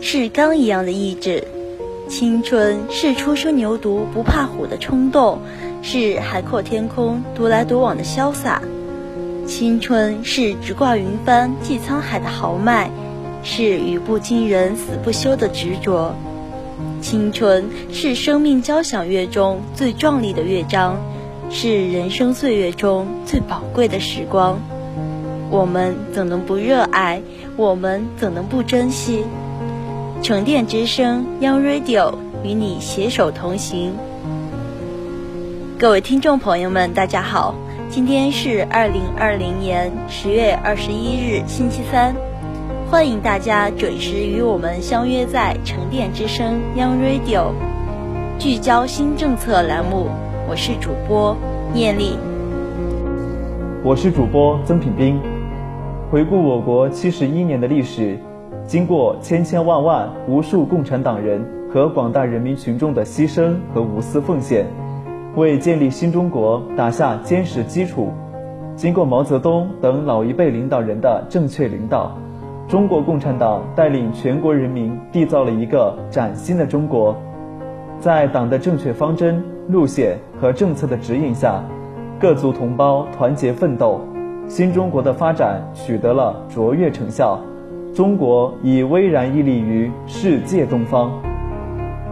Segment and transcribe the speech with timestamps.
[0.00, 1.44] 是钢一样的意志。
[2.08, 5.40] 青春是初生牛犊不怕虎的冲动，
[5.82, 8.62] 是海阔天空独来独往的潇洒。
[9.46, 12.90] 青春是直挂云帆济沧海的豪迈，
[13.42, 16.14] 是语不惊人死不休的执着。
[17.00, 20.96] 青春是生命交响乐中最壮丽的乐章，
[21.50, 24.58] 是人生岁月中最宝贵的时光。
[25.50, 27.20] 我们怎能不热爱？
[27.56, 29.24] 我们怎能不珍惜？
[30.20, 33.92] 沉淀之声 Young Radio 与你携手同行。
[35.78, 37.54] 各位听众朋友们，大家好，
[37.88, 42.14] 今天是二零二零年十月二十一日，星期三，
[42.90, 47.52] 欢迎大家准时与我们相约在沉淀之声 Young Radio，
[48.38, 50.08] 聚焦新政策栏目。
[50.48, 51.36] 我是主播
[51.72, 52.18] 念丽，
[53.84, 55.20] 我是主播曾品斌。
[56.10, 58.18] 回顾我国七十一年的历史，
[58.68, 64.66] 经过千千万万无数共产党人和广大人民群众的牺牲和无私奉献，
[65.36, 68.12] 为建立新中国打下坚实基础。
[68.76, 72.14] 经过毛泽东等老一辈领导人的正确领导，
[72.68, 77.16] 中国共产党带领全国人民缔造了一个崭新的中国。
[77.98, 81.64] 在党的正确方针、路线和政策的指引下，
[82.20, 83.98] 各族同胞团结奋斗。
[84.46, 87.40] 新中国的发展取得了卓越成效，
[87.94, 91.10] 中国已巍然屹立于世界东方。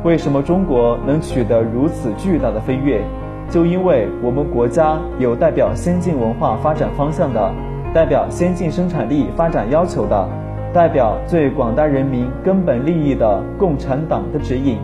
[0.02, 3.00] 为什么中国能取得如此巨大的飞跃？
[3.48, 7.52] 就因为我们国家有代表先进文化发展方向的、
[7.94, 10.28] 代表先进生产力发展要求的、
[10.72, 14.78] 代表最广大人民根本利益的共产党的指引。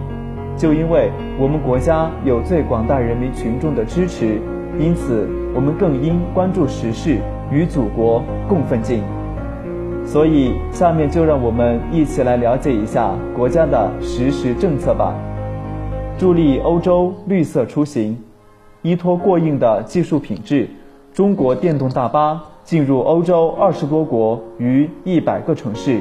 [0.57, 4.41] 就因为我们国家有最广大人民群众的支持，
[4.79, 7.19] 因此我们更应关注时事。
[7.51, 9.03] 与祖国共奋进，
[10.05, 15.15] 所以下面就让我们一起来了解一下国家的实时政策吧。
[16.19, 18.17] 助力欧洲绿色出行，
[18.83, 20.69] 依托过硬的技术品质，
[21.15, 26.01] 中国电动大巴进入欧洲二十多国与一百个城市。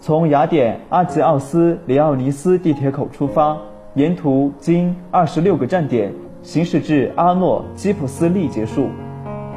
[0.00, 3.56] 从雅典阿吉奥斯里奥尼斯地铁口出发，
[3.94, 6.12] 沿途经二十六个站点，
[6.42, 8.86] 行驶至阿诺基普斯利结束。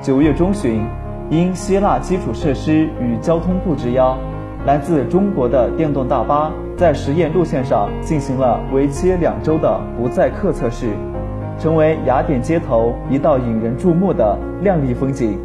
[0.02, 0.84] 九月中旬。
[1.32, 4.18] 因希腊基础设施与交通部之邀，
[4.66, 10.90] 来自中国的电动大巴在实验路线上进行了为期两周的不载客测试，
[11.58, 15.40] 成为雅典街头一道引人注目的亮丽风景。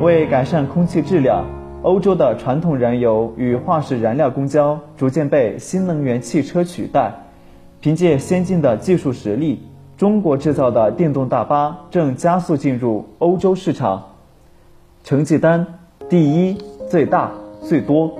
[0.00, 1.44] 为改善空气质量，
[1.82, 7.12] 欧洲的传统燃油与化石燃料公交逐渐被新能源汽车取代。
[7.80, 9.60] 凭借先进的技术实力，
[9.96, 14.00] 中国制造的电动大巴正加速进入欧洲市场。
[15.04, 15.66] 成绩单
[16.08, 16.56] 第一、
[16.88, 18.10] 最大、最多。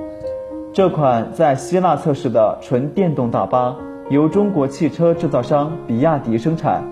[0.71, 3.75] 这款在希腊测试的纯电动大巴
[4.11, 6.84] 由中国汽车制造商比亚迪生产，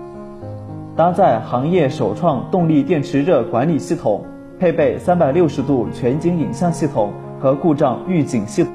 [0.95, 4.25] 搭载行业首创动力电池热管理系统，
[4.59, 8.73] 配备三百六十度全景影像系统和故障预警系统。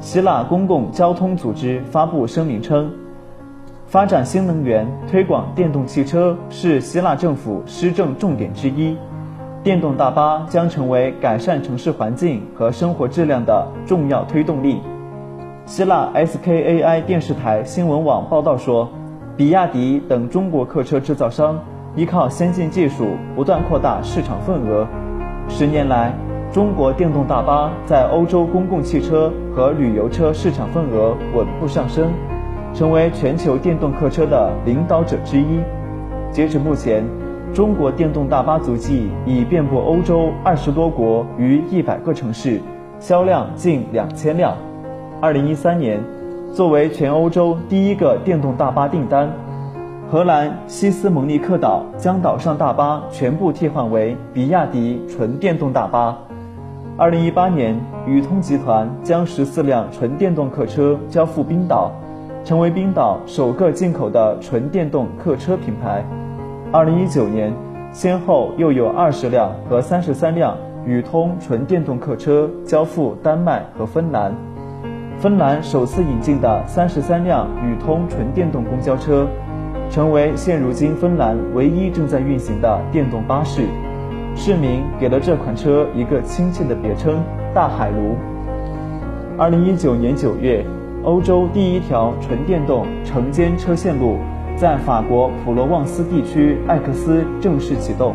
[0.00, 2.92] 希腊公共交通组织发布声明称，
[3.86, 8.94] 发展新能源、推广电动汽车是希腊政府施政重点之一。
[9.66, 14.80] 电动大巴将成为改善城市环境和生活质量的重要推动力。
[15.64, 18.88] 希腊 SKAI 电视台新闻网报道说，
[19.36, 21.58] 比亚迪等中国客车制造商
[21.96, 24.86] 依靠先进技术不断扩大市场份额。
[25.48, 26.14] 十年来，
[26.52, 32.12] 中国电动大巴在欧洲公共汽车和旅游车市场份额稳步上升，
[32.72, 35.58] 成为全球电动客车的领导者之一。
[36.30, 37.04] 截止目前。
[37.54, 42.60] 中国电动大巴足迹已遍布欧洲二十多国与一百个城市，
[42.98, 44.54] 销量近两千辆。
[45.20, 45.98] 二零一三年，
[46.52, 49.30] 作为全欧洲第一个电动大巴订单，
[50.10, 56.18] 荷兰西斯蒙尼克岛将岛上大巴全部替换为比亚迪纯电动大巴。
[56.98, 61.90] 二零一八年，宇通集团将十四辆纯电动客车交付冰岛，
[62.44, 66.04] 成为冰岛首个进口的纯电动客车品牌。
[66.76, 67.50] 二零一九年，
[67.90, 74.30] 先后又有二十辆和三十三辆宇通纯电动客车交付丹麦和芬兰。
[75.18, 79.26] 芬兰首次引进的三十三辆宇通纯电动公交车，
[79.88, 83.62] 成为现如今芬兰唯一正在运行的电动巴士。
[84.34, 87.22] 市民给了这款车一个亲切的别称
[87.56, 88.16] “大海炉”。
[89.40, 90.62] 二零一九年九月，
[91.04, 94.18] 欧洲第一条纯电动城间车线路
[94.56, 98.14] 在法国普罗旺斯地区艾克斯正式启动。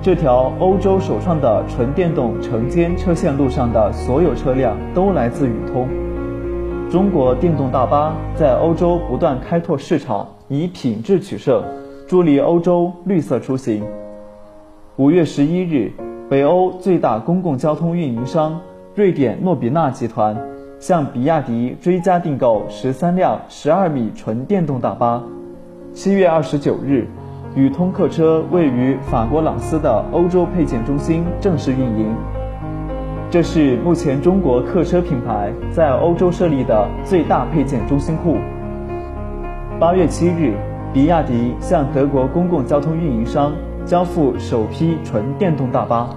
[0.00, 5.88] 这条欧洲首创的纯电动城间车线路上的所有车辆都来自宇通。
[6.88, 11.64] 中国电动大巴在欧洲不断开拓市场，以品质取胜，
[12.06, 13.82] 助力欧洲绿色出行。
[14.96, 15.90] 五月十一日，
[16.30, 18.60] 北欧最大公共交通运营商
[18.94, 20.36] 瑞典诺比纳集团
[20.84, 25.22] 向比亚迪追加订购十三辆十二米纯电动大巴。
[25.94, 27.06] 七月二十九日，
[27.54, 32.14] 宇通客车位于法国朗斯的欧洲配件中心正式运营。
[33.30, 38.36] 这是目前中国客车品牌在欧洲设立的最大配件中心库。
[39.80, 40.52] 八月七日，
[40.92, 43.54] 比亚迪向德国公共交通运营商。
[43.86, 46.10] 交付首批纯电动大巴。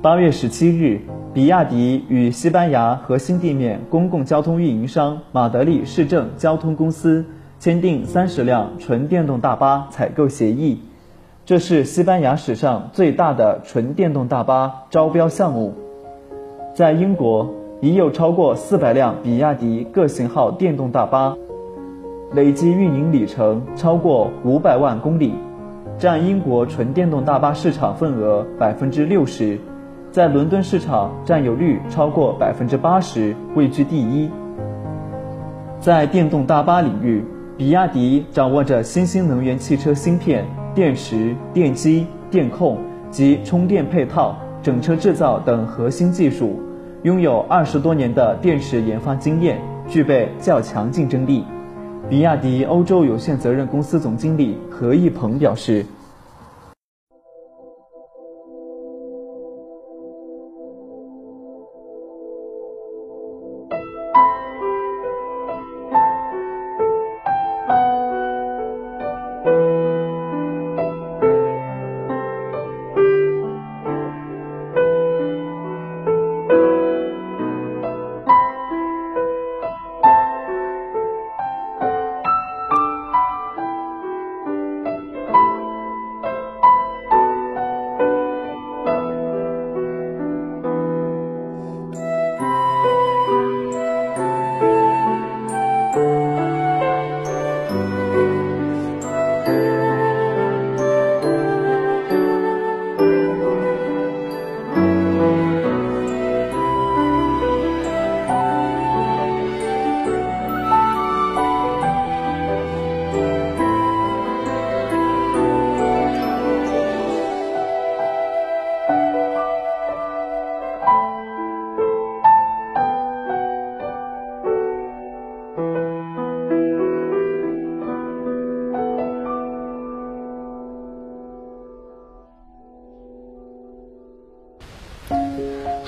[0.00, 0.98] 八月十七日，
[1.32, 7.24] 比亚迪与西班牙核心地面公共交通运营商马德里市政交通公司
[7.60, 10.80] 签订三十辆纯电动大巴采购协议，
[11.46, 15.72] 这是西班牙史上最大的纯电动大巴招标项目。
[16.74, 17.48] 在英国，
[17.80, 21.36] 已有超过四百辆比亚迪各型号电动大巴，
[22.32, 25.32] 累计运营里程超过五百万公里。
[25.96, 29.58] 占英国纯电动大巴市场份额百分之六十，
[30.12, 34.28] 在伦敦市场占有率超过百分之八十，位居第一。
[35.78, 37.24] 在电动大巴领域，
[37.56, 42.76] 比亚迪掌握着新兴能源汽车芯片、电池、电机、电控
[43.08, 46.60] 及充电配套、整车制造等核心技术，
[47.04, 51.44] 拥有二十多年的电池研发经验，具备较强竞争力。
[52.08, 55.86] 比亚迪欧洲有限责任公司总经理何一鹏表示。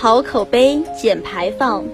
[0.02, 1.84] 好口碑，减排放，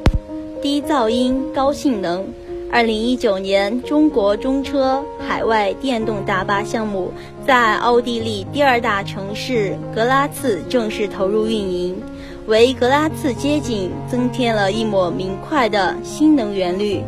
[0.62, 2.24] 低噪音，高性能。
[2.72, 7.12] 二零一九年，中国中车海外电动大巴项目
[7.46, 12.00] 在奥地利第二大城市格拉茨正式投入运营，
[12.46, 17.02] 为格拉茨街景增添了一抹明快的新能源绿。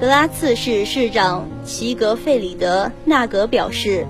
[0.00, 4.06] 格拉茨市市长齐格费里德纳格表示，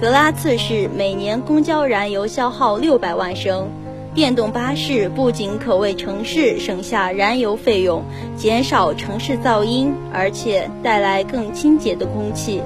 [0.00, 3.68] 格拉茨市每年公交燃油消耗六百万升。
[4.14, 8.04] 电动巴士不仅可为城市省下燃油费用，
[8.36, 12.62] 减少城市噪音，而且带来更清洁的空气。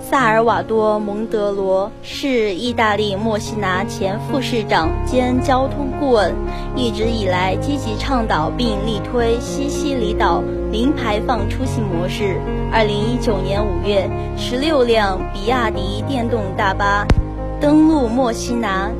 [0.00, 6.34] 萨尔瓦多·蒙德罗是意大利墨西拿前副市长兼交通顾问，
[6.74, 10.42] 一直以来积极倡导并力推西西里岛
[10.72, 12.40] 零排放出行模式。
[12.72, 17.06] 二零一九年五月，十六辆比亚迪电动大巴
[17.60, 18.90] 登陆墨西拿。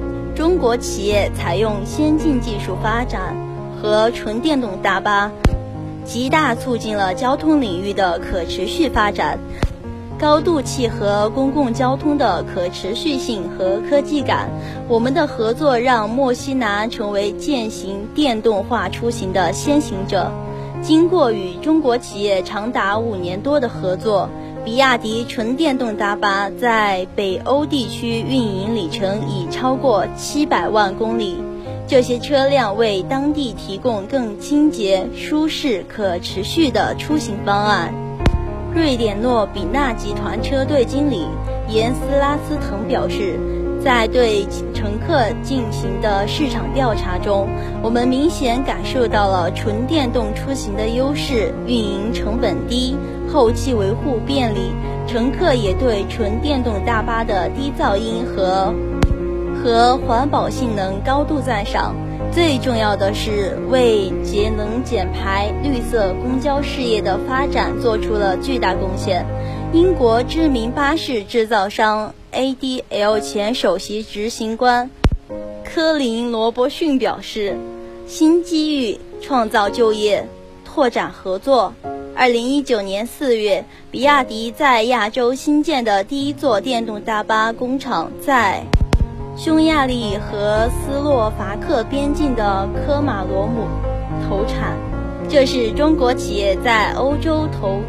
[0.40, 3.36] 中国企业采用先进技术发展
[3.76, 5.30] 和纯电动大巴，
[6.02, 9.38] 极大促进了交通领域的可持续发展，
[10.18, 14.48] 高度契合公共交通的可持续性和科技感。
[14.88, 20.32] 我们的合作让墨西拿成为践行电动化出行的先行者。
[20.80, 24.30] 经过与中国企业长达五年多的合作。
[24.70, 31.38] 比亚迪纯电动大巴在北欧地区运营里程已超过七百万公里，
[31.88, 37.92] 这些车辆为当地提供更清洁、舒适、可持续的出行方案。
[38.72, 41.26] 瑞典诺比纳集团车队经理
[41.68, 43.40] 严斯拉斯滕表示，
[43.84, 47.48] 在对乘客进行的市场调查中，
[47.82, 52.94] 我们明显感受到了纯电动出行的优势：运营成本低，
[53.32, 54.72] 后期维护便利。
[55.06, 58.72] 乘客也对纯电动大巴的低噪音和
[59.60, 61.94] 和环保性能高度赞赏。
[62.32, 69.26] 最重要的是，为节能减排、绿色公交事业的发展做出了巨大贡献。
[69.72, 74.88] 英国知名巴士制造商 ADL 前首席执行官
[75.64, 77.56] 科林·罗伯逊表示
[78.06, 80.24] ：“新机遇创造就业，
[80.64, 81.74] 拓展合作。”
[82.20, 88.62] 二零一九年四月，比亚迪在亚洲新建的第一座电动大巴工厂在
[89.38, 93.66] 匈牙利和斯洛伐克边境的科马罗姆
[94.28, 94.76] 投产。
[95.30, 97.80] 这是中国企业在欧洲投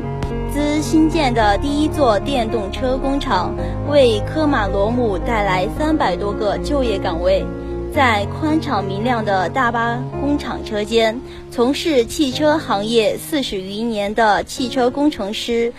[0.49, 3.53] 资新建的第一座电动车工厂，
[3.89, 7.45] 为科马罗姆带来三百多个就业岗位。
[7.93, 11.19] 在宽敞明亮的大巴工厂车间，
[11.51, 15.73] 从事汽车行业四十余年的汽车工程师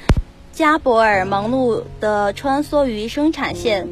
[0.52, 3.88] 加博尔忙碌地穿梭于生产线。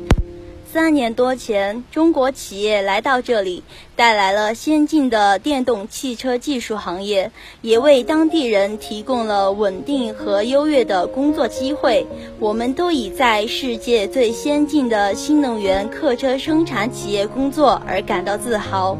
[0.73, 3.65] 三年多前，中国企业来到这里，
[3.97, 12.07] 带来了先进的电动汽车技术行业，也为当地人提供了稳定和优越的工作机会。
[12.39, 18.97] 我们都以在世界最先进的新能源客车生产企业工作而感到自豪。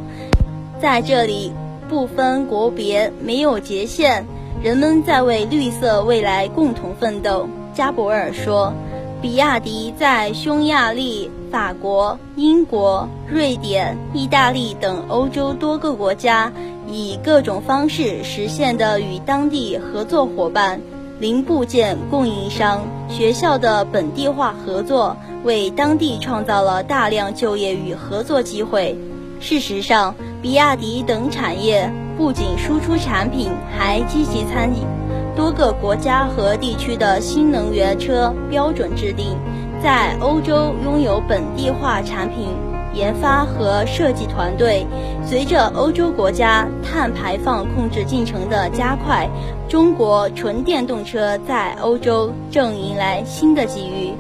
[0.83, 1.53] 在这里，
[1.89, 4.27] 不分国别，没有界限，
[4.61, 7.49] 人们在为绿色未来共同奋斗。
[7.73, 8.75] 加博尔说。
[9.23, 16.51] 比亚迪在匈牙利、法国、英国、瑞典、意大利等欧洲多个国家，
[16.89, 20.81] 以各种方式实现的与当地合作伙伴、
[21.19, 28.97] 零部件供应商、学校的本地化合作，为当地创造了大量就业与合作机会。
[29.39, 35.00] 事实上，比亚迪等产业不仅输出产品，还积极参与。
[35.41, 39.39] 多个国家和地区的新能源车标准制定，
[39.83, 42.49] 在欧洲拥有本地化产品
[42.93, 44.87] 研发和设计团队。
[45.25, 49.27] 随着欧洲国家碳排放控制进程的加快，
[49.67, 54.13] 中国纯电动车在欧洲正迎来新的机遇。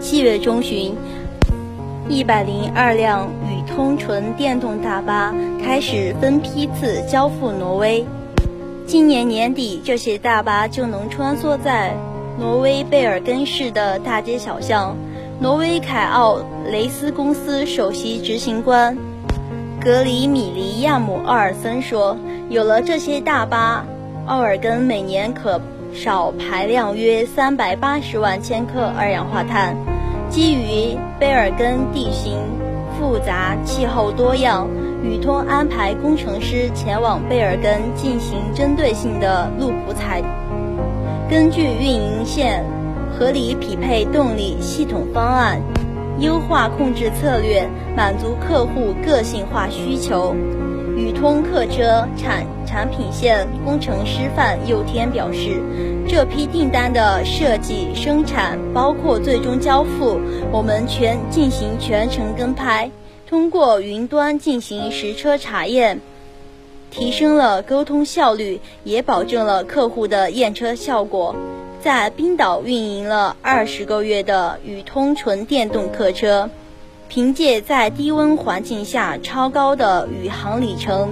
[0.00, 0.94] 七月中旬，
[2.08, 8.06] 一百零二辆宇通纯电动大巴开始分批次交付挪威。
[8.86, 11.96] 今年年底，这些大巴就能穿梭在
[12.38, 14.94] 挪威贝尔根市的大街小巷。
[15.40, 16.38] 挪威凯奥
[16.70, 18.96] 雷斯公司首席执行官
[19.82, 22.16] 格里米利亚姆·奥尔森说
[22.50, 23.84] ：“有了这些大巴，
[24.26, 25.60] 奥尔根每年可
[25.94, 29.74] 少排量约三百八十万千克二氧化碳。
[30.28, 32.38] 基于贝尔根地形
[32.98, 34.68] 复杂、气候多样。”
[35.04, 40.22] 宇通安排工程师前往贝尔根进行针对性的路谱采，
[41.28, 42.64] 根据运营线
[43.12, 45.60] 合理匹配动力系统方案，
[46.20, 50.34] 优化控制策略，满足客户个性化需求。
[50.96, 55.60] 宇通客车产产品线工程师范佑天表示，
[56.08, 60.18] 这批订单的设计、生产，包括最终交付，
[60.50, 62.90] 我们全进行全程跟拍。
[63.34, 66.00] 通过云端进行实车查验，
[66.88, 71.34] 提升了沟通效率，也保证了客户的验车效果。
[71.82, 76.48] 在冰岛运营了二十个月的宇通纯电动客车，
[77.08, 81.08] 凭借在低温环境下超高的宇航里程、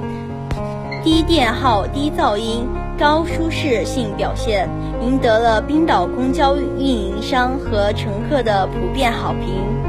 [1.02, 2.64] 低电耗、低噪音、
[2.96, 4.68] 高舒适性表现，
[5.02, 9.81] 赢得了冰岛公交运营商和乘客的普遍好评。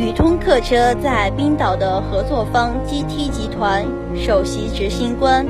[0.00, 5.46] 宇通客车在冰岛的合作方 GT 集团首席执行官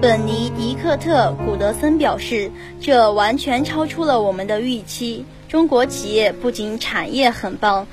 [0.00, 5.24] 本尼迪克特·古德森表示：“这完全超出了我们的预期。
[5.48, 7.88] 中国企业不仅产业很棒，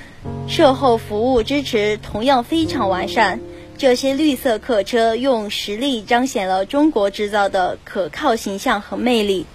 [0.48, 3.40] 售后服务支持同样非常完善。
[3.76, 9.48] 这些绿色客车用实力彰显了中国制造的可靠形象和魅力。”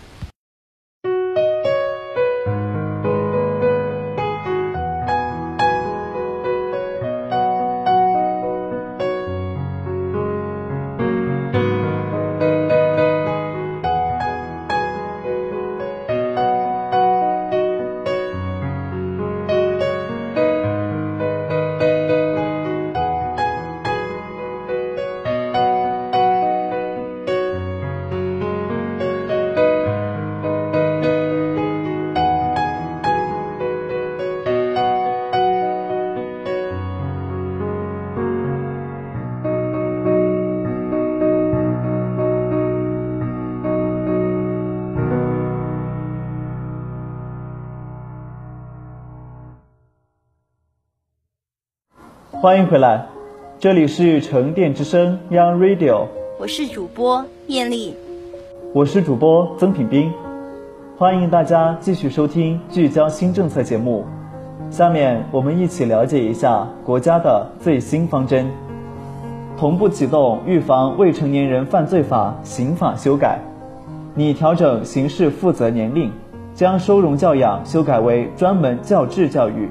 [52.47, 53.05] 欢迎回来，
[53.59, 56.07] 这里是沉淀之声 Young Radio，
[56.39, 57.93] 我是主播艳丽，
[58.73, 60.13] 我是主播曾品斌，
[60.97, 64.05] 欢迎大家继续收听聚焦新政策节目。
[64.71, 68.49] 下面我们一起了解一下国家的最新方针，
[69.59, 73.41] 同步启动预防未成年人犯罪法刑法修改，
[74.15, 76.13] 拟调整刑事负责年龄，
[76.55, 79.69] 将收容教养修改为专门教制教育。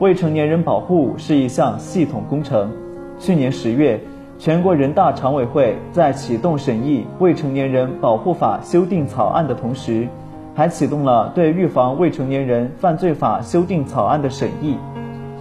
[0.00, 2.70] 未成年人保护是一项系统工程。
[3.18, 4.00] 去年十月，
[4.38, 10.08] 全国人大常委会在启动审议《未成年人保护法》修订草案的同时，
[10.54, 14.78] 还启动了对预防未成年人犯罪法修订草案的审议，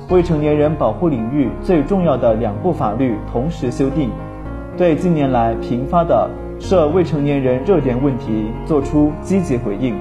[0.10, 4.10] 未成年人保护领域最重要的两部法律同时修订，
[4.76, 9.96] 对近年来频发的涉未成年人热点问题作出积极回应，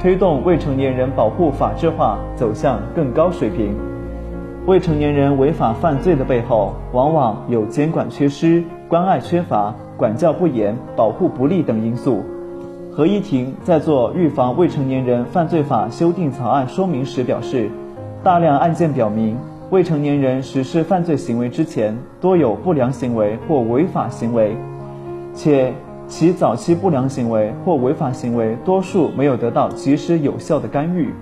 [0.00, 3.72] 推动未成年人保护法制化走向更高水平。
[4.70, 12.22] 未成年人违法犯罪的背后，往往有监管缺失、关爱缺乏、管教不严、保护不力等因素。
[12.92, 17.68] 合议庭在做预防未成年人犯罪法修订草案说明时表示，
[18.22, 19.36] 大量案件表明，
[19.70, 24.56] 未成年人实施犯罪行为之前多有不良行为或违法行为，
[25.34, 25.74] 且
[26.06, 31.12] 其早期不良行为或违法行为多数没有得到及时有效的干预。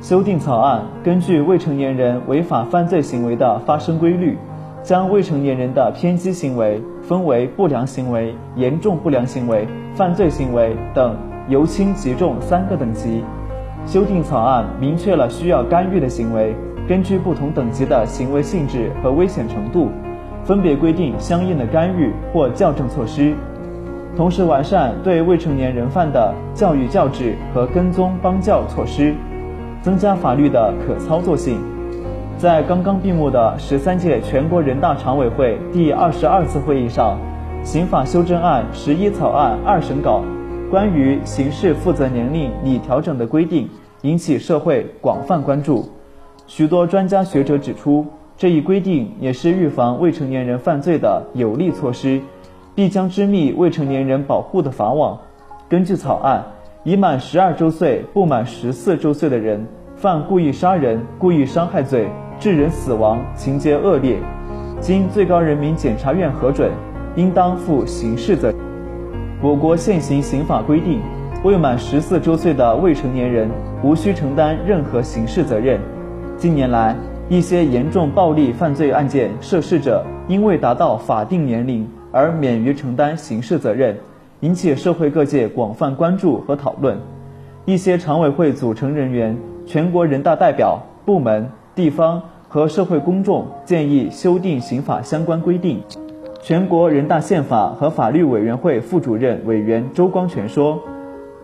[0.00, 4.36] 修订草案根据未成年人违法犯罪行为的发生规律。
[4.82, 11.16] 将未成年人的偏激行为分为不良行为、严重不良行为、犯罪行为等
[11.48, 13.24] 由轻及重三个等级。
[13.84, 16.54] 修订草案明确了需要干预的行为，
[16.86, 19.90] 根据不同等级的行为性质和危险程度，
[20.44, 23.34] 分别规定相应的干预或校正措施。
[24.16, 29.16] 同时完善对未成年人犯的教育教治和跟踪帮教措施，
[29.86, 31.60] 增加法律的可操作性。
[32.36, 37.16] 在刚刚闭幕的十三届全国人大常委会第二十二次会议上，
[37.62, 40.24] 刑法修正案十一草案二审稿
[40.72, 43.68] 关于刑事负责年龄拟调整的规定
[44.02, 45.88] 引起社会广泛关注。
[46.48, 48.04] 许多专家学者指出，
[48.36, 52.20] 这一规定也是预防未成年人犯罪的有力措施，
[52.74, 55.16] 必将织密未成年人保护的法网。
[55.68, 56.44] 根据草案，
[56.86, 62.08] 已满十二周岁不满十四周岁的人犯故意杀人、故意伤害罪。
[62.38, 64.18] 致人死亡，情节恶劣，
[64.78, 66.70] 经最高人民检察院核准，
[67.16, 68.56] 应当负刑事责任。
[69.42, 71.00] 我国现行刑法规定，
[71.42, 73.50] 未满十四周岁的未成年人
[73.82, 75.80] 无需承担任何刑事责任。
[76.36, 76.94] 近年来，
[77.28, 83.96] 一些严重暴力犯罪案件涉事者因未达到法定年龄而免于承担刑事责任，
[84.40, 86.98] 引起社会各界广泛关注和讨论。
[87.64, 91.48] 一些常委会组成人员、全国人大代表、部门。
[91.74, 95.82] 地方和社会公众建议修订刑法相关规定。
[96.40, 100.80] 全国人大宪法和法律委员会副主任委员周光全说：“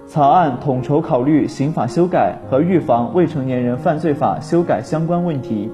[0.08, 5.70] 草案统筹考虑刑法修改和预防未成年人犯罪法修改相关问题，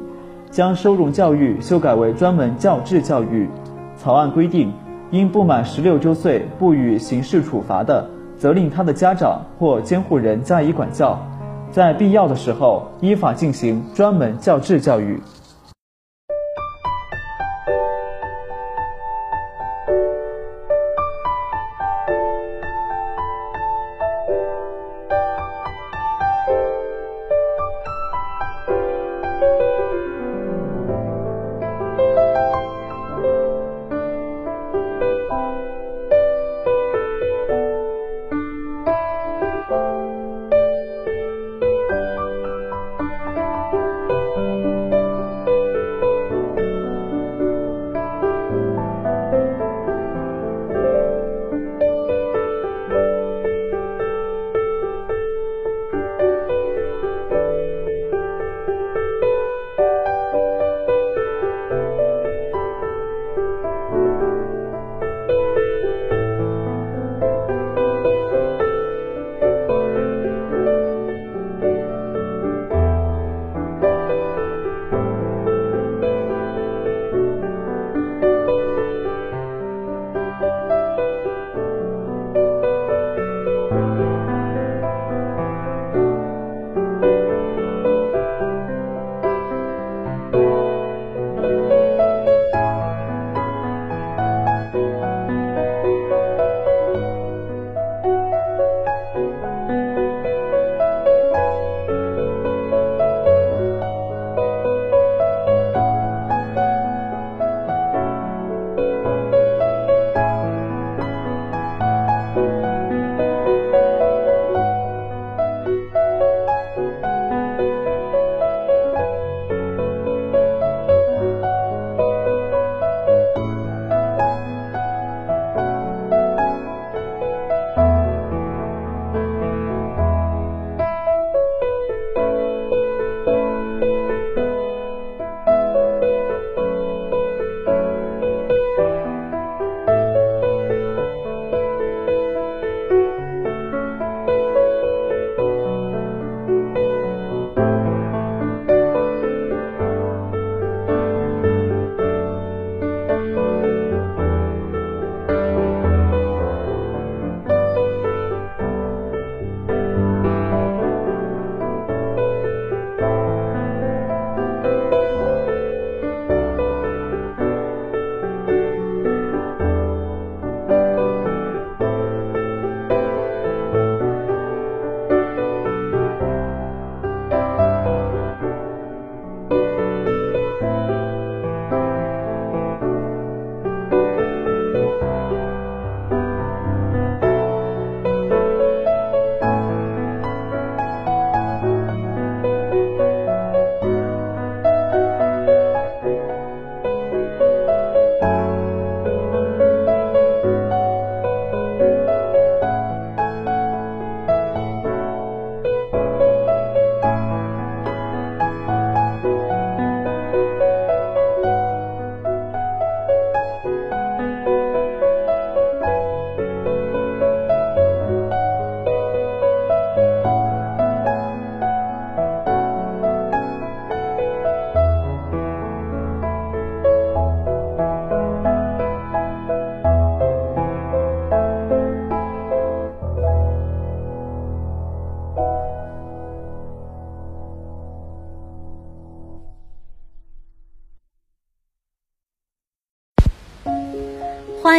[0.51, 3.49] 将收容教育修改为专门教治教育。
[3.97, 4.73] 草案规定，
[5.11, 11.19] 因不满十六周岁不予刑事处罚的，责令他的家长或监护人加以管教。”
[11.71, 15.21] 在必要的时候，依法进行专门教制教育。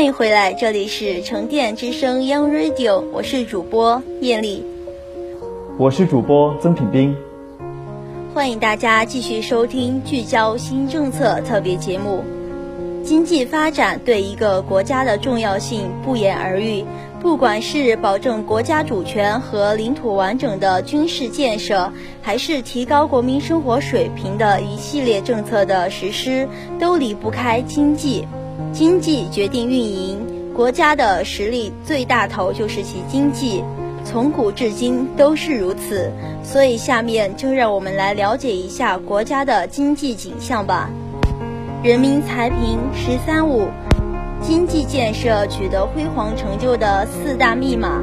[0.09, 4.65] 迎回来，这里是城电之声 Young Radio，我是主播艳丽，
[5.77, 7.15] 我是主播曾品斌。
[8.33, 12.23] 欢迎大家继续收听聚焦新政策特别节目。
[13.03, 16.83] 经济发展对一个国家的重要性不言而喻，
[17.21, 26.47] 不管是保证国家主权和领土完整的军事建设，还是提高国民生活水平的一系列政策的实施，
[26.79, 28.27] 都离不开经济。
[28.71, 33.63] 经济决定运营，国家的实力最大头就是其经济，
[34.05, 36.11] 从古至今都是如此。
[36.43, 40.89] 所以下面就让我们来了解一下国家的经济景象吧。
[41.83, 43.67] 人民财贫“十三五”，
[44.41, 48.01] 经济建设取得辉煌成就的四大密码。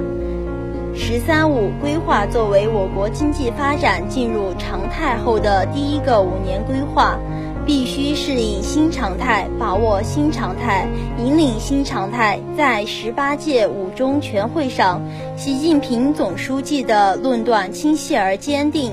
[0.94, 7.18] “十三五”规划作为我国经济发展进入常态后的第一个五年规划。
[7.66, 12.38] 必须适应新常态，把握新常态，引领新常态。
[12.56, 15.02] 在十八届五中全会上，
[15.36, 18.92] 习近平总书记的论断清晰而坚定：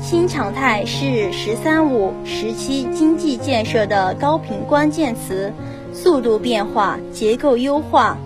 [0.00, 5.52] 新常态是“十三五”时期经济建设的高频关键词，
[5.92, 8.16] 速度变化、结构优化、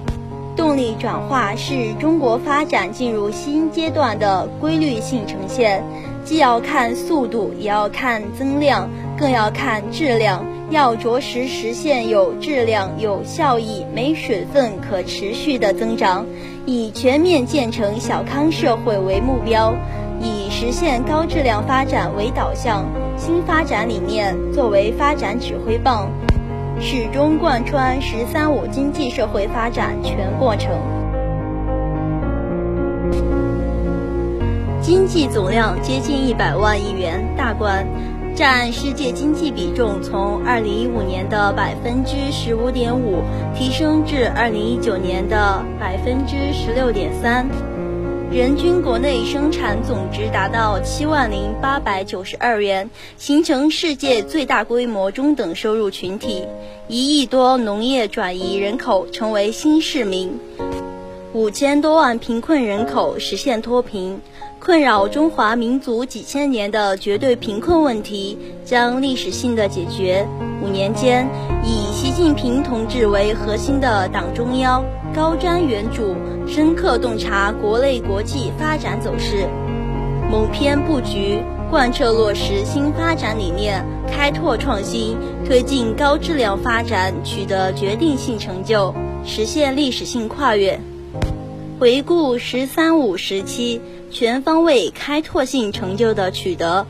[0.54, 5.82] 动力转化是中国发展进入新阶段的规律性呈现。
[6.22, 10.44] 既要看速度，也要看增量，更要看质量。
[10.68, 16.26] 要着实实现有质量、有效益、没水分、可持续的增长，
[16.66, 19.72] 以全面建成小康社会为目标，
[20.20, 22.84] 以实现高质量发展为导向。
[23.16, 26.10] 新发展理念作为发展指挥棒，
[26.80, 30.72] 始终贯穿“十三五”经济社会发展全过程。
[34.82, 37.86] 经济总量接近一百万亿元大关，
[38.36, 43.22] 占世界经济比重从二零一五年的百分之十五点五
[43.56, 47.48] 提升至二零一九年的百分之十六点三，
[48.30, 56.44] 人均国内生产总值达到七万零八百九十二元，形成世界最大规模中等收入群体，
[56.88, 60.38] 一亿多农业转移人口成为新市民，
[61.32, 64.20] 五千多万贫困人口实现脱贫。
[64.58, 70.26] 困扰中华民族几千年的绝对贫困问题将历史性的解决。
[70.64, 71.28] 五年间，
[71.62, 74.82] 以习近平同志为核心的党中央
[75.14, 76.14] 高瞻远瞩，
[76.48, 79.46] 深刻洞察国内国际发展走势，
[80.30, 81.38] 谋篇布局，
[81.70, 88.92] 贯彻落实新发展理念，开拓创新，推进高质量发展，取得决定性成就，
[89.24, 90.80] 实现历史性跨越。
[91.78, 93.82] 回顾“十三五”时期
[94.16, 96.86] 全方位开拓性成就的取得，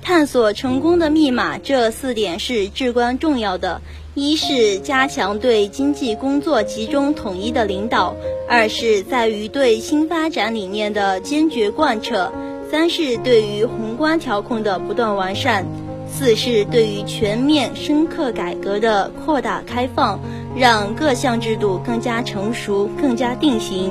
[0.00, 3.82] 探索成功的密码，这四点是至关重要的：
[4.14, 8.14] 一是加强对经济工作集中统一的领导；
[8.48, 12.32] 二是在于对新发展理念的坚决贯彻；
[12.70, 15.66] 三是对于宏观调控的不断完善；
[16.08, 20.18] 四是对于全面深刻改革的扩大开放。
[20.56, 23.90] 让各项制度更加成熟、更加定型，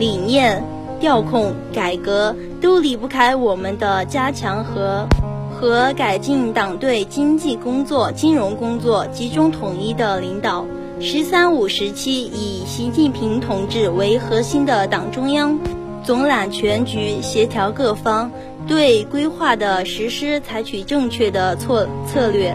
[0.00, 0.64] 理念、
[1.00, 5.08] 调控、改革都离不开我们的加强和
[5.50, 10.66] 和改进党对经济工作、金融工作集中统一的领导。
[11.00, 15.58] “十三五”时期，以习近平同志为核心的党中央
[16.04, 18.30] 总揽全局，协调各方，
[18.68, 22.54] 对规划的实施采取正确的策策略。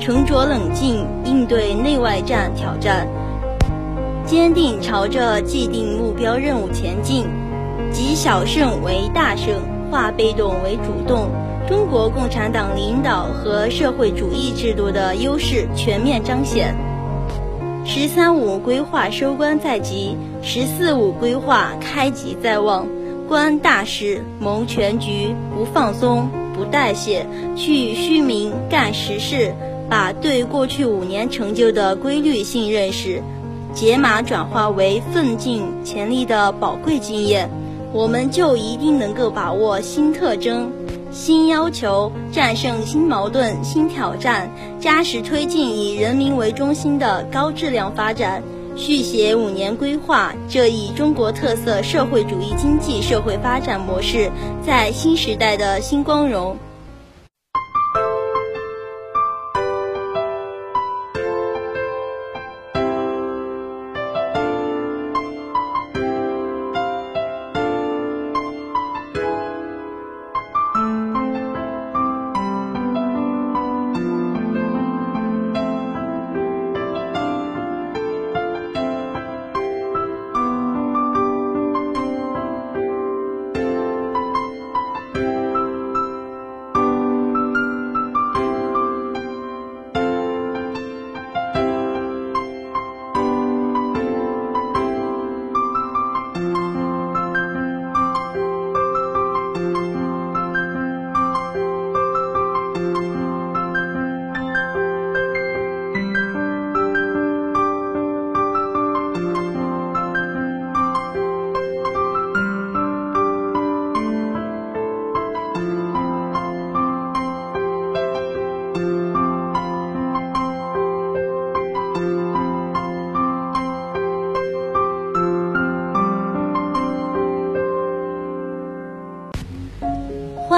[0.00, 3.06] 沉着冷静应对内外战挑战，
[4.26, 7.24] 坚定朝着既定目标任务前进，
[7.92, 9.54] 集小胜为大胜，
[9.90, 11.28] 化被动为主动。
[11.68, 16.74] 中国共产党领导和社会主义制度的优势全面彰显。
[17.84, 22.86] “十三五”规划收官在即，“十四五”规划开局在望。
[23.28, 27.26] 观大势，谋全局，不放松，不代谢，
[27.56, 29.54] 去虚名，干实事。
[29.88, 33.22] 把对过去五年成就的规律性认识，
[33.74, 37.50] 解码转化为奋进潜力的宝贵经验，
[37.94, 40.72] 我们就一定能够把握新特征、
[41.10, 44.50] 新要求，战胜新矛盾、新挑战，
[44.80, 48.42] 扎实推进以人民为中心的高质量发展，
[48.76, 54.30] 续写五年规划这一中国特色社会主义经济社会发展模式
[54.66, 56.56] 在新时代的新光荣。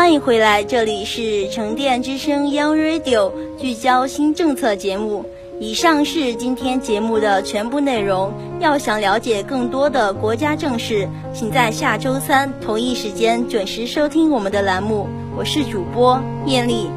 [0.05, 5.25] 欢迎回来，这里是沉淀之声 Young Radio 聚焦新政策节目。
[5.59, 8.31] 以上是今天节目的全部内容。
[8.61, 15.09] 要想了解更多的国家政事，请在下周三同一时间准时收听我们的栏目。
[15.35, 16.90] 我是主播艳丽，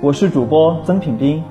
[0.00, 1.42] 我是主播曾品斌，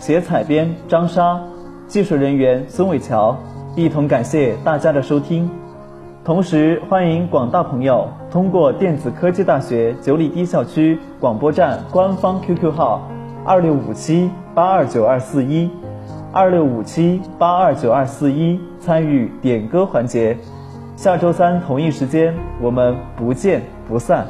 [0.00, 1.40] 写采编张莎，
[1.86, 3.38] 技术人员孙伟桥，
[3.76, 5.48] 一同感谢大家的收听。
[6.24, 13.06] 同时，欢迎广大朋友通过电子科技大学九里堤校区广播站官方 QQ 号
[13.44, 15.68] 二六五七八二九二四一
[16.32, 20.34] 二六五七八二九二四一参与点歌环节。
[20.96, 24.26] 下周三同一时间，我们不见不散。